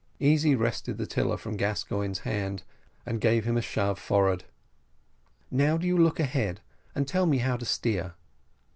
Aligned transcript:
Easy 0.19 0.55
wrested 0.55 0.97
the 0.97 1.05
tiller 1.05 1.37
from 1.37 1.55
Gascoigne's 1.57 2.21
hand, 2.21 2.63
and 3.05 3.21
gave 3.21 3.45
him 3.45 3.55
a 3.55 3.61
shove 3.61 3.99
forward. 3.99 4.45
"Now 5.51 5.77
do 5.77 5.85
you 5.85 5.95
look 5.95 6.19
out 6.19 6.23
ahead, 6.25 6.59
and 6.95 7.07
tell 7.07 7.27
me 7.27 7.37
how 7.37 7.55
to 7.55 7.65
steer." 7.65 8.15